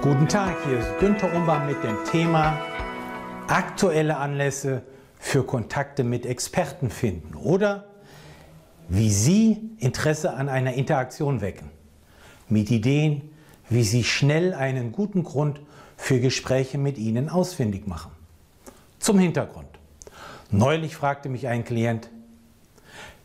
Guten 0.00 0.28
Tag, 0.28 0.56
hier 0.64 0.78
ist 0.78 1.00
Günter 1.00 1.34
Umbach 1.34 1.66
mit 1.66 1.82
dem 1.82 1.96
Thema 2.04 2.56
aktuelle 3.48 4.16
Anlässe 4.16 4.82
für 5.18 5.42
Kontakte 5.42 6.04
mit 6.04 6.24
Experten 6.24 6.88
finden 6.88 7.34
oder 7.34 7.84
wie 8.88 9.10
Sie 9.10 9.58
Interesse 9.78 10.34
an 10.34 10.48
einer 10.48 10.74
Interaktion 10.74 11.40
wecken. 11.40 11.70
Mit 12.48 12.70
Ideen, 12.70 13.32
wie 13.68 13.82
Sie 13.82 14.04
schnell 14.04 14.54
einen 14.54 14.92
guten 14.92 15.24
Grund 15.24 15.60
für 15.96 16.20
Gespräche 16.20 16.78
mit 16.78 16.96
Ihnen 16.96 17.28
ausfindig 17.28 17.88
machen. 17.88 18.12
Zum 19.00 19.18
Hintergrund. 19.18 19.68
Neulich 20.52 20.94
fragte 20.94 21.28
mich 21.28 21.48
ein 21.48 21.64
Klient, 21.64 22.08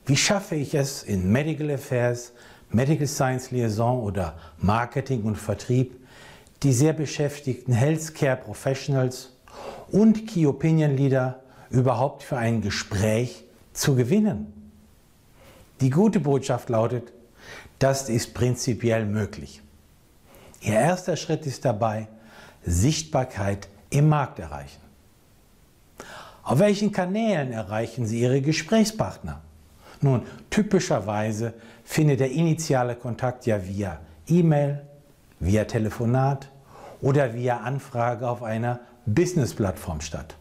wie 0.08 0.18
schaffe 0.18 0.56
ich 0.56 0.74
es 0.74 1.04
in 1.04 1.32
Medical 1.32 1.70
Affairs, 1.70 2.34
Medical 2.72 3.06
Science 3.06 3.52
Liaison 3.52 4.02
oder 4.02 4.40
Marketing 4.58 5.22
und 5.22 5.38
Vertrieb, 5.38 6.03
die 6.64 6.74
sehr 6.74 6.94
beschäftigten 6.94 7.74
Healthcare 7.74 8.38
Professionals 8.38 9.34
und 9.92 10.28
Key 10.28 10.48
Opinion 10.48 10.96
Leader 10.96 11.42
überhaupt 11.70 12.24
für 12.24 12.38
ein 12.38 12.62
Gespräch 12.62 13.44
zu 13.74 13.96
gewinnen? 13.96 14.72
Die 15.82 15.90
gute 15.90 16.22
Botschaft 16.22 16.70
lautet, 16.70 17.12
das 17.80 18.08
ist 18.10 18.34
prinzipiell 18.34 19.06
möglich. 19.06 19.62
Ihr 20.62 20.76
erster 20.76 21.18
Schritt 21.18 21.46
ist 21.46 21.66
dabei, 21.66 22.08
Sichtbarkeit 22.66 23.68
im 23.90 24.08
Markt 24.08 24.40
erreichen. 24.40 24.82
Auf 26.44 26.60
welchen 26.60 26.92
Kanälen 26.92 27.52
erreichen 27.52 28.06
Sie 28.06 28.22
Ihre 28.22 28.42
Gesprächspartner? 28.42 29.42
Nun, 30.02 30.24
typischerweise 30.50 31.54
findet 31.84 32.22
der 32.22 32.32
initiale 32.32 32.96
Kontakt 32.96 33.46
ja 33.46 33.66
via 33.66 34.00
E-Mail, 34.28 34.82
via 35.40 35.66
Telefonat 35.66 36.50
oder 37.04 37.34
via 37.34 37.58
Anfrage 37.58 38.28
auf 38.30 38.42
einer 38.42 38.80
Business-Plattform 39.06 40.00
statt. 40.00 40.38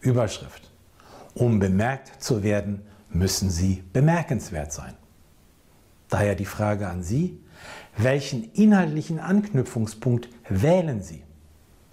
Überschrift. 0.00 0.70
Um 1.34 1.58
bemerkt 1.58 2.22
zu 2.22 2.42
werden, 2.42 2.82
müssen 3.08 3.48
Sie 3.48 3.82
bemerkenswert 3.94 4.74
sein. 4.74 4.92
Daher 6.10 6.34
die 6.34 6.44
Frage 6.44 6.86
an 6.86 7.02
Sie, 7.02 7.40
welchen 7.96 8.52
inhaltlichen 8.52 9.18
Anknüpfungspunkt 9.18 10.28
wählen 10.50 11.02
Sie? 11.02 11.24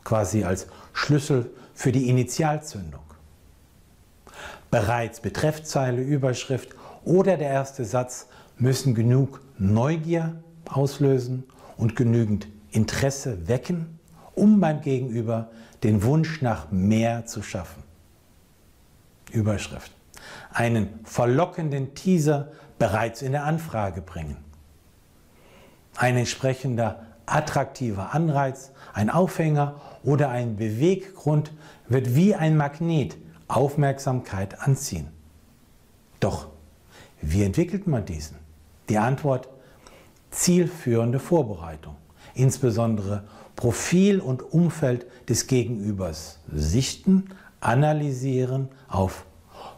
Quasi 0.04 0.44
als 0.44 0.68
Schlüssel 0.92 1.50
für 1.74 1.94
die 1.94 2.10
Initialzündung. 2.10 3.04
Bereits 4.70 5.22
Betreffzeile, 5.22 6.02
Überschrift 6.02 6.76
oder 7.06 7.38
der 7.38 7.50
erste 7.50 7.86
Satz 7.86 8.28
müssen 8.58 8.96
genug 8.96 9.40
Neugier 9.58 10.44
auslösen 10.68 11.46
und 11.78 11.96
genügend 11.96 12.50
Interesse 12.72 13.48
wecken, 13.48 14.00
um 14.36 14.60
beim 14.60 14.82
Gegenüber 14.82 15.50
den 15.84 16.04
Wunsch 16.04 16.42
nach 16.42 16.72
mehr 16.72 17.26
zu 17.26 17.42
schaffen. 17.42 17.84
Überschrift. 19.32 19.92
Einen 20.52 21.00
verlockenden 21.04 21.94
Teaser 21.94 22.52
bereits 22.78 23.22
in 23.22 23.32
der 23.32 23.46
Anfrage 23.46 24.02
bringen. 24.02 24.38
Ein 25.96 26.18
entsprechender 26.18 27.06
attraktiver 27.26 28.14
Anreiz, 28.14 28.72
ein 28.94 29.10
Aufhänger 29.10 29.80
oder 30.04 30.30
ein 30.30 30.56
Beweggrund 30.56 31.52
wird 31.88 32.16
wie 32.16 32.36
ein 32.36 32.58
Magnet 32.58 33.18
Aufmerksamkeit 33.48 34.62
anziehen. 34.62 35.08
Doch, 36.20 36.48
wie 37.22 37.44
entwickelt 37.44 37.88
man 37.88 38.06
diesen? 38.06 38.38
Die 38.90 38.98
Antwort, 38.98 39.50
zielführende 40.32 41.20
Vorbereitung, 41.20 41.96
insbesondere 42.40 43.24
Profil 43.56 44.20
und 44.20 44.42
Umfeld 44.54 45.06
des 45.28 45.48
Gegenübers 45.48 46.40
sichten, 46.52 47.26
analysieren, 47.60 48.70
auf 48.88 49.26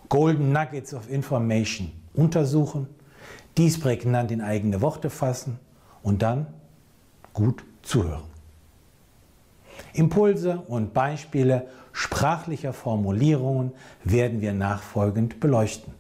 Golden 0.08 0.52
Nuggets 0.52 0.94
of 0.94 1.10
Information 1.10 1.92
untersuchen, 2.14 2.88
dies 3.58 3.80
prägnant 3.80 4.32
in 4.32 4.42
eigene 4.42 4.82
Worte 4.82 5.10
fassen 5.10 5.58
und 6.04 6.22
dann 6.22 6.48
gut 7.34 7.64
zuhören. 7.82 8.24
Impulse 9.94 10.62
und 10.68 10.94
Beispiele 10.94 11.68
sprachlicher 11.92 12.74
Formulierungen 12.74 13.72
werden 14.04 14.42
wir 14.42 14.54
nachfolgend 14.54 15.40
beleuchten. 15.40 15.94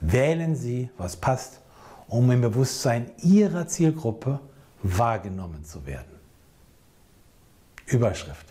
Wählen 0.00 0.56
Sie, 0.56 0.90
was 0.98 1.16
passt, 1.16 1.60
um 2.08 2.30
im 2.30 2.40
Bewusstsein 2.40 3.10
Ihrer 3.22 3.68
Zielgruppe 3.68 4.40
wahrgenommen 4.86 5.64
zu 5.64 5.86
werden. 5.86 6.16
Überschrift. 7.86 8.46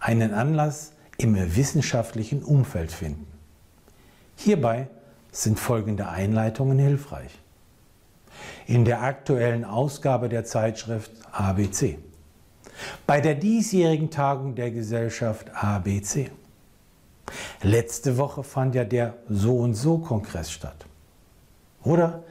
Einen 0.00 0.34
Anlass 0.34 0.92
im 1.16 1.34
wissenschaftlichen 1.56 2.42
Umfeld 2.42 2.92
finden. 2.92 3.26
Hierbei 4.36 4.88
sind 5.32 5.58
folgende 5.58 6.08
Einleitungen 6.08 6.78
hilfreich. 6.78 7.32
In 8.66 8.84
der 8.84 9.02
aktuellen 9.02 9.64
Ausgabe 9.64 10.28
der 10.28 10.44
Zeitschrift 10.44 11.10
ABC 11.32 11.98
bei 13.06 13.20
der 13.20 13.34
diesjährigen 13.34 14.10
Tagung 14.10 14.54
der 14.54 14.70
Gesellschaft 14.70 15.50
ABC. 15.54 16.30
Letzte 17.62 18.16
Woche 18.16 18.42
fand 18.42 18.74
ja 18.74 18.84
der 18.84 19.14
So 19.28 19.58
und 19.58 19.74
So 19.74 19.98
Kongress 19.98 20.50
statt. 20.50 20.86
Oder 21.84 22.22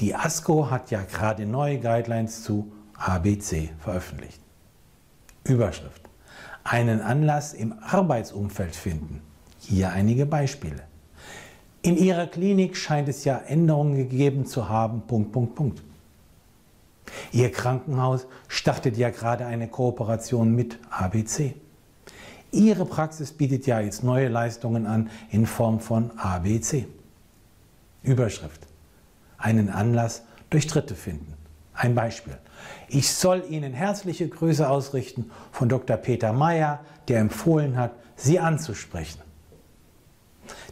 die 0.00 0.14
ASCO 0.14 0.70
hat 0.70 0.90
ja 0.90 1.02
gerade 1.02 1.46
neue 1.46 1.78
Guidelines 1.78 2.42
zu 2.42 2.72
ABC 2.94 3.70
veröffentlicht. 3.78 4.40
Überschrift. 5.44 6.02
Einen 6.64 7.00
Anlass 7.00 7.52
im 7.54 7.74
Arbeitsumfeld 7.80 8.74
finden. 8.74 9.22
Hier 9.58 9.90
einige 9.90 10.26
Beispiele. 10.26 10.82
In 11.82 11.96
Ihrer 11.96 12.26
Klinik 12.26 12.76
scheint 12.76 13.08
es 13.08 13.24
ja 13.24 13.38
Änderungen 13.38 13.96
gegeben 13.96 14.46
zu 14.46 14.68
haben. 14.68 15.02
Punkt, 15.06 15.32
Punkt, 15.32 15.54
Punkt. 15.54 15.82
Ihr 17.32 17.50
Krankenhaus 17.50 18.26
startet 18.48 18.96
ja 18.96 19.10
gerade 19.10 19.46
eine 19.46 19.68
Kooperation 19.68 20.54
mit 20.54 20.78
ABC. 20.90 21.54
Ihre 22.52 22.84
Praxis 22.84 23.32
bietet 23.32 23.66
ja 23.66 23.80
jetzt 23.80 24.02
neue 24.02 24.28
Leistungen 24.28 24.86
an 24.86 25.10
in 25.30 25.46
Form 25.46 25.80
von 25.80 26.10
ABC. 26.18 26.86
Überschrift. 28.02 28.69
Einen 29.40 29.70
Anlass 29.70 30.22
durch 30.50 30.66
Dritte 30.66 30.94
finden. 30.94 31.34
Ein 31.72 31.94
Beispiel. 31.94 32.38
Ich 32.88 33.12
soll 33.12 33.44
Ihnen 33.48 33.72
herzliche 33.72 34.28
Grüße 34.28 34.68
ausrichten 34.68 35.30
von 35.50 35.68
Dr. 35.68 35.96
Peter 35.96 36.32
Meyer, 36.32 36.80
der 37.08 37.20
empfohlen 37.20 37.76
hat, 37.76 37.92
Sie 38.16 38.38
anzusprechen. 38.38 39.20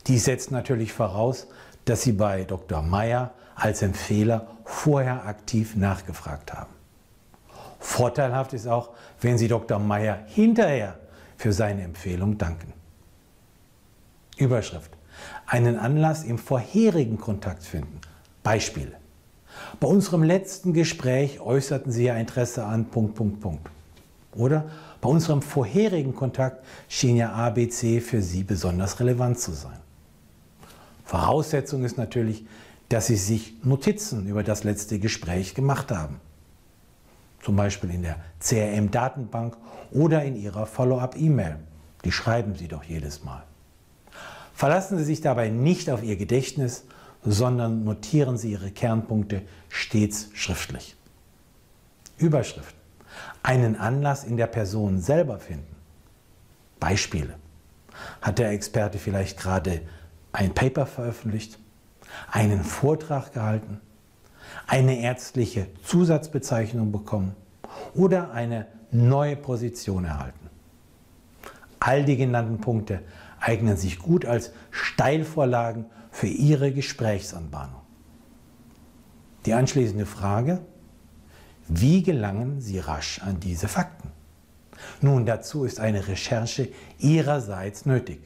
Dies 0.07 0.27
setzt 0.27 0.51
natürlich 0.51 0.93
voraus, 0.93 1.47
dass 1.87 2.03
Sie 2.03 2.13
bei 2.13 2.45
Dr. 2.45 2.83
Meyer 2.83 3.33
als 3.55 3.83
Empfehler 3.83 4.49
vorher 4.65 5.25
aktiv 5.25 5.77
nachgefragt 5.77 6.53
haben. 6.53 6.73
Vorteilhaft 7.79 8.53
ist 8.53 8.67
auch, 8.67 8.91
wenn 9.21 9.39
Sie 9.39 9.49
Dr. 9.49 9.79
Meyer 9.79 10.19
hinterher 10.27 10.99
für 11.37 11.53
seine 11.53 11.83
Empfehlung 11.83 12.37
danken. 12.37 12.75
Überschrift. 14.37 14.91
Einen 15.47 15.79
Anlass 15.79 16.23
im 16.25 16.39
vorherigen 16.39 17.19
Kontakt 17.19 17.65
finden. 17.65 18.01
Beispiele. 18.49 18.93
Bei 19.79 19.87
unserem 19.87 20.23
letzten 20.23 20.73
Gespräch 20.73 21.39
äußerten 21.39 21.93
Sie 21.93 22.05
ja 22.05 22.17
Interesse 22.17 22.65
an 22.65 22.87
Punkt, 22.87 23.15
Punkt, 23.15 23.41
Punkt. 23.43 23.71
Oder 24.35 24.71
bei 25.03 25.11
unserem 25.11 25.43
vorherigen 25.43 26.15
Kontakt 26.15 26.65
schien 26.89 27.17
ja 27.19 27.31
ABC 27.33 28.01
für 28.01 28.23
Sie 28.23 28.45
besonders 28.45 29.01
relevant 29.01 29.39
zu 29.39 29.53
sein. 29.53 29.79
Voraussetzung 31.05 31.85
ist 31.85 31.99
natürlich, 31.99 32.47
dass 32.89 33.09
Sie 33.09 33.17
sich 33.17 33.53
Notizen 33.65 34.27
über 34.27 34.43
das 34.43 34.65
letzte 34.65 34.99
Gespräch 34.99 35.55
gemacht 35.55 35.91
haben. 35.91 36.19
Zum 37.43 37.55
Beispiel 37.55 37.91
in 37.91 38.01
der 38.01 38.17
CRM-Datenbank 38.41 39.59
oder 39.91 40.25
in 40.25 40.37
Ihrer 40.37 40.65
Follow-up-E-Mail. 40.65 41.59
Die 42.03 42.13
schreiben 42.13 42.55
Sie 42.55 42.69
doch 42.69 42.85
jedes 42.85 43.25
Mal. 43.25 43.43
Verlassen 44.55 44.97
Sie 44.97 45.05
sich 45.05 45.21
dabei 45.21 45.51
nicht 45.51 45.91
auf 45.91 46.03
Ihr 46.03 46.17
Gedächtnis, 46.17 46.85
sondern 47.25 47.85
notieren 47.85 48.37
Sie 48.39 48.53
Ihre 48.53 48.71
Kernpunkte 48.71 49.43
stets 49.69 50.31
schriftlich. 50.35 50.97
Überschrift. 52.17 52.75
Einen 53.43 53.77
Anlass 53.77 54.25
in 54.25 54.37
der 54.37 54.47
Person 54.47 55.01
selber 55.01 55.39
finden. 55.39 55.77
Beispiele. 56.81 57.35
Hat 58.21 58.39
der 58.39 58.51
Experte 58.51 58.99
vielleicht 58.99 59.39
gerade 59.39 59.81
ein 60.33 60.55
Paper 60.55 60.87
veröffentlicht, 60.87 61.59
einen 62.31 62.63
Vortrag 62.63 63.33
gehalten, 63.33 63.81
eine 64.67 65.01
ärztliche 65.01 65.67
Zusatzbezeichnung 65.83 66.93
bekommen 66.93 67.35
oder 67.95 68.31
eine 68.33 68.67
neue 68.91 69.37
Position 69.37 70.05
erhalten. 70.05 70.49
All 71.81 72.05
die 72.05 72.17
genannten 72.17 72.61
Punkte 72.61 73.03
eignen 73.41 73.77
sich 73.77 73.99
gut 73.99 74.25
als 74.25 74.53
Steilvorlagen 74.71 75.87
für 76.19 76.27
Ihre 76.27 76.73
Gesprächsanbahnung. 76.73 77.81
Die 79.47 79.53
anschließende 79.53 80.05
Frage, 80.05 80.63
wie 81.69 82.03
gelangen 82.03 82.61
Sie 82.61 82.81
rasch 82.81 83.21
an 83.23 83.39
diese 83.39 83.69
Fakten? 83.69 84.11
Nun, 85.01 85.27
dazu 85.27 85.63
ist 85.63 85.79
eine 85.79 86.09
Recherche 86.09 86.71
Ihrerseits 86.99 87.87
nötig. 87.87 88.19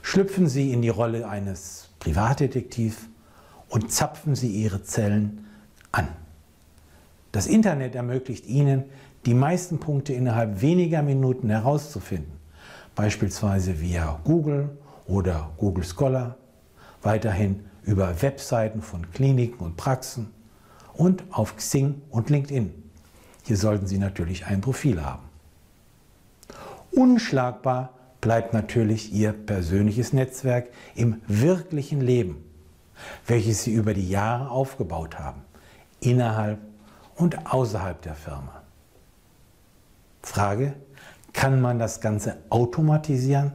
Schlüpfen 0.00 0.46
Sie 0.46 0.72
in 0.72 0.80
die 0.80 0.90
Rolle 0.90 1.28
eines 1.28 1.88
Privatdetektivs 1.98 2.98
und 3.68 3.90
zapfen 3.90 4.36
Sie 4.36 4.52
Ihre 4.52 4.84
Zellen 4.84 5.44
an. 5.90 6.06
Das 7.32 7.48
Internet 7.48 7.96
ermöglicht 7.96 8.46
Ihnen, 8.46 8.84
die 9.26 9.34
meisten 9.34 9.80
Punkte 9.80 10.12
innerhalb 10.12 10.60
weniger 10.60 11.02
Minuten 11.02 11.50
herauszufinden, 11.50 12.34
beispielsweise 12.94 13.80
via 13.80 14.20
Google 14.22 14.70
oder 15.08 15.50
Google 15.56 15.82
Scholar, 15.82 16.36
weiterhin 17.08 17.64
über 17.84 18.20
Webseiten 18.20 18.82
von 18.82 19.10
Kliniken 19.12 19.64
und 19.64 19.78
Praxen 19.78 20.30
und 20.92 21.24
auf 21.30 21.56
Xing 21.56 22.02
und 22.10 22.28
LinkedIn. 22.28 22.70
Hier 23.44 23.56
sollten 23.56 23.86
Sie 23.86 23.96
natürlich 23.96 24.44
ein 24.44 24.60
Profil 24.60 25.02
haben. 25.02 25.22
Unschlagbar 26.90 27.94
bleibt 28.20 28.52
natürlich 28.52 29.10
Ihr 29.10 29.32
persönliches 29.32 30.12
Netzwerk 30.12 30.68
im 30.94 31.22
wirklichen 31.26 32.02
Leben, 32.02 32.44
welches 33.26 33.62
Sie 33.62 33.72
über 33.72 33.94
die 33.94 34.10
Jahre 34.10 34.50
aufgebaut 34.50 35.18
haben, 35.18 35.40
innerhalb 36.00 36.58
und 37.16 37.50
außerhalb 37.50 38.02
der 38.02 38.16
Firma. 38.16 38.64
Frage, 40.22 40.74
kann 41.32 41.62
man 41.62 41.78
das 41.78 42.02
Ganze 42.02 42.36
automatisieren? 42.50 43.52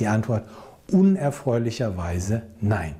Die 0.00 0.06
Antwort 0.06 0.48
unerfreulicherweise 0.90 2.42
nein. 2.60 2.94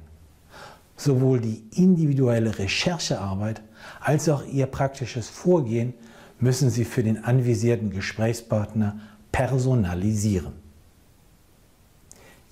Sowohl 0.96 1.40
die 1.40 1.62
individuelle 1.75 2.58
Recherchearbeit 2.58 3.62
als 4.00 4.29
auch 4.29 4.44
Ihr 4.44 4.67
praktisches 4.67 5.29
Vorgehen 5.29 5.94
müssen 6.40 6.70
Sie 6.70 6.85
für 6.85 7.02
den 7.02 7.25
anvisierten 7.25 7.90
Gesprächspartner 7.90 8.99
personalisieren. 9.32 10.52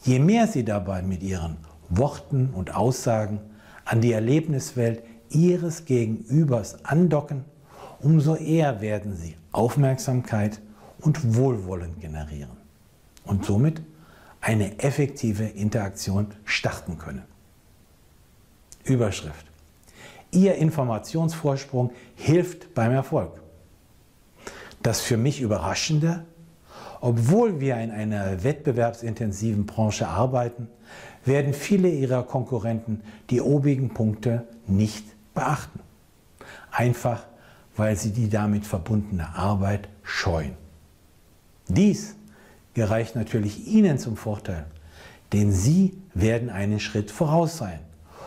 Je 0.03 0.19
mehr 0.19 0.47
Sie 0.47 0.65
dabei 0.65 1.03
mit 1.03 1.23
Ihren 1.23 1.57
Worten 1.89 2.51
und 2.55 2.75
Aussagen 2.75 3.41
an 3.85 4.01
die 4.01 4.13
Erlebniswelt 4.13 5.03
Ihres 5.31 5.85
Gegenübers 5.85 6.85
andocken, 6.85 7.45
umso 8.01 8.37
eher 8.37 8.81
werden 8.81 9.17
Sie 9.17 9.35
Aufmerksamkeit 9.53 10.61
und 11.01 11.35
Wohlwollen 11.35 11.99
generieren 11.99 12.57
und 13.25 13.45
somit 13.45 13.83
eine 14.47 14.79
effektive 14.79 15.43
Interaktion 15.45 16.29
starten 16.45 16.99
können. 16.99 17.25
Überschrift. 18.85 19.45
Ihr 20.31 20.55
Informationsvorsprung 20.55 21.91
hilft 22.15 22.73
beim 22.73 22.93
Erfolg. 22.93 23.41
Das 24.83 25.01
für 25.01 25.17
mich 25.17 25.41
Überraschende, 25.41 26.25
obwohl 27.01 27.59
wir 27.59 27.77
in 27.79 27.91
einer 27.91 28.45
wettbewerbsintensiven 28.45 29.67
Branche 29.67 30.07
arbeiten, 30.07 30.69
werden 31.25 31.53
viele 31.53 31.89
ihrer 31.89 32.23
Konkurrenten 32.23 33.03
die 33.31 33.41
obigen 33.41 33.95
Punkte 33.95 34.47
nicht 34.69 35.05
beachten. 35.35 35.81
Einfach 36.71 37.27
weil 37.77 37.97
sie 37.97 38.11
die 38.11 38.29
damit 38.29 38.67
verbundene 38.67 39.35
Arbeit 39.35 39.89
scheuen. 40.03 40.57
Dies 41.69 42.16
gereicht 42.77 43.17
natürlich 43.17 43.67
Ihnen 43.67 43.99
zum 43.99 44.19
Vorteil, 44.19 44.67
denn 45.33 45.51
Sie 45.51 45.97
werden 46.13 46.51
einen 46.51 46.79
Schritt 46.79 47.11
voraus 47.11 47.57
sein 47.57 47.81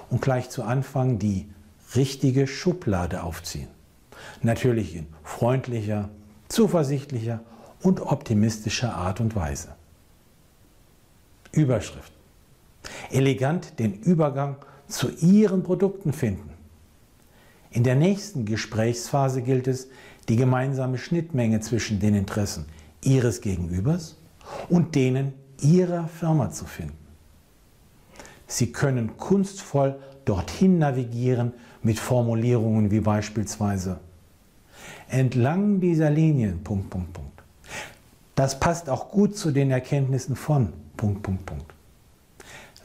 und 0.09 0.23
gleich 0.23 0.49
zu 0.49 0.63
Anfang 0.63 1.19
die 1.19 1.47
richtige 1.95 2.47
Schublade 2.47 3.21
aufziehen. 3.21 3.67
Natürlich 4.41 4.95
in 4.95 5.05
freundlicher, 5.23 6.09
zuversichtlicher 6.47 7.41
und 7.83 8.01
optimistischer 8.01 8.95
Art 8.95 9.21
und 9.21 9.35
Weise. 9.35 9.75
Überschrift. 11.51 12.11
Elegant 13.11 13.77
den 13.77 13.93
Übergang 14.01 14.55
zu 14.87 15.09
Ihren 15.11 15.61
Produkten 15.61 16.11
finden. 16.11 16.49
In 17.69 17.83
der 17.83 17.95
nächsten 17.95 18.45
Gesprächsphase 18.45 19.43
gilt 19.43 19.67
es, 19.67 19.89
die 20.27 20.37
gemeinsame 20.37 20.97
Schnittmenge 20.97 21.59
zwischen 21.59 21.99
den 21.99 22.15
Interessen 22.15 22.65
Ihres 23.03 23.41
Gegenübers 23.41 24.15
und 24.69 24.95
denen 24.95 25.33
Ihrer 25.61 26.07
Firma 26.07 26.51
zu 26.51 26.65
finden. 26.65 26.97
Sie 28.47 28.71
können 28.71 29.17
kunstvoll 29.17 29.99
dorthin 30.25 30.79
navigieren 30.79 31.53
mit 31.83 31.99
Formulierungen 31.99 32.91
wie 32.91 32.99
beispielsweise 32.99 33.99
entlang 35.07 35.79
dieser 35.79 36.09
Linien. 36.09 36.63
Punkt, 36.63 36.89
Punkt, 36.89 37.13
Punkt. 37.13 37.43
Das 38.35 38.59
passt 38.59 38.89
auch 38.89 39.09
gut 39.11 39.37
zu 39.37 39.51
den 39.51 39.71
Erkenntnissen 39.71 40.35
von 40.35 40.73
Punkt, 40.97 41.23
Punkt, 41.23 41.45
Punkt. 41.45 41.73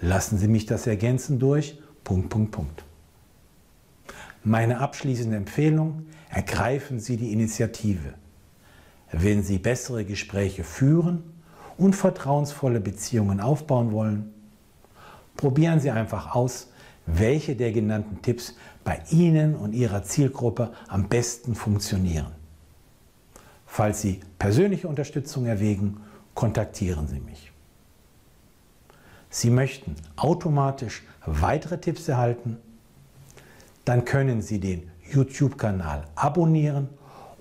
Lassen 0.00 0.38
Sie 0.38 0.49
mich 0.49 0.66
das 0.66 0.87
ergänzen 0.87 1.38
durch 1.38 1.78
Punkt, 2.02 2.28
Punkt, 2.28 2.50
Punkt. 2.50 2.84
Meine 4.43 4.81
abschließende 4.81 5.37
Empfehlung, 5.37 6.06
ergreifen 6.28 7.00
Sie 7.00 7.16
die 7.16 7.32
Initiative. 7.32 8.14
Wenn 9.11 9.43
Sie 9.43 9.58
bessere 9.58 10.05
Gespräche 10.05 10.64
führen 10.64 11.33
und 11.76 11.94
vertrauensvolle 11.94 12.81
Beziehungen 12.81 13.41
aufbauen 13.41 13.93
wollen, 13.93 14.35
Probieren 15.37 15.81
Sie 15.81 15.91
einfach 15.91 16.35
aus, 16.35 16.69
welche 17.06 17.56
der 17.56 17.73
genannten 17.73 18.23
Tipps 18.23 18.55
bei 18.82 19.00
Ihnen 19.11 19.55
und 19.55 19.73
Ihrer 19.73 20.03
Zielgruppe 20.05 20.73
am 20.88 21.09
besten 21.09 21.55
funktionieren. 21.55 22.32
Falls 23.67 24.00
Sie 24.00 24.21
persönliche 24.38 24.88
Unterstützung 24.88 25.47
erwägen, 25.47 25.99
kontaktieren 26.35 27.09
Sie 27.09 27.21
mich. 27.21 27.50
Sie 29.29 29.50
möchten 29.50 29.97
automatisch 30.17 31.03
weitere 31.26 31.79
Tipps 31.79 32.09
erhalten? 32.09 32.59
Dann 33.85 34.05
können 34.05 34.41
Sie 34.41 34.61
den 34.61 34.91
YouTube-Kanal 35.11 36.05
abonnieren 36.15 36.88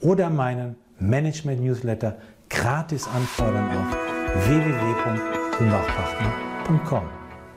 oder 0.01 0.29
meinen 0.29 0.75
Management-Newsletter 0.99 2.17
gratis 2.49 3.07
anfordern 3.07 3.77
auf 3.77 4.02
www.humbachpartner.com. 4.35 7.22